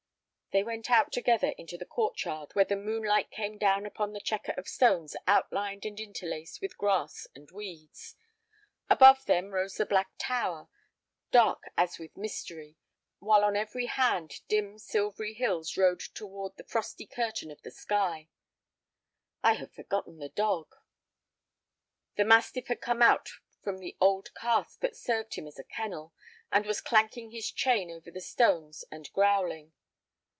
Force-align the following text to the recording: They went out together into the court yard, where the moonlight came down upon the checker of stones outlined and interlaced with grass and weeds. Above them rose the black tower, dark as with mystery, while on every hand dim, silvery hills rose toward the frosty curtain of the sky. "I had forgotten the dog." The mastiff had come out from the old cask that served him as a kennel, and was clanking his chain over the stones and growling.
They 0.53 0.63
went 0.63 0.91
out 0.91 1.13
together 1.13 1.53
into 1.57 1.77
the 1.77 1.85
court 1.85 2.21
yard, 2.25 2.53
where 2.55 2.65
the 2.65 2.75
moonlight 2.75 3.31
came 3.31 3.57
down 3.57 3.85
upon 3.85 4.11
the 4.11 4.19
checker 4.19 4.51
of 4.57 4.67
stones 4.67 5.15
outlined 5.25 5.85
and 5.85 5.97
interlaced 5.97 6.59
with 6.59 6.77
grass 6.77 7.25
and 7.33 7.49
weeds. 7.51 8.17
Above 8.89 9.23
them 9.27 9.51
rose 9.51 9.75
the 9.75 9.85
black 9.85 10.09
tower, 10.17 10.67
dark 11.31 11.69
as 11.77 11.97
with 11.97 12.17
mystery, 12.17 12.75
while 13.19 13.45
on 13.45 13.55
every 13.55 13.85
hand 13.85 14.41
dim, 14.49 14.77
silvery 14.77 15.33
hills 15.35 15.77
rose 15.77 16.09
toward 16.09 16.57
the 16.57 16.65
frosty 16.65 17.05
curtain 17.05 17.49
of 17.49 17.61
the 17.61 17.71
sky. 17.71 18.27
"I 19.41 19.53
had 19.53 19.71
forgotten 19.71 20.17
the 20.19 20.27
dog." 20.27 20.75
The 22.17 22.25
mastiff 22.25 22.67
had 22.67 22.81
come 22.81 23.01
out 23.01 23.29
from 23.63 23.77
the 23.77 23.95
old 24.01 24.33
cask 24.35 24.81
that 24.81 24.97
served 24.97 25.35
him 25.35 25.47
as 25.47 25.57
a 25.57 25.63
kennel, 25.63 26.13
and 26.51 26.65
was 26.65 26.81
clanking 26.81 27.31
his 27.31 27.49
chain 27.53 27.89
over 27.89 28.11
the 28.11 28.19
stones 28.19 28.83
and 28.91 29.09
growling. 29.13 29.71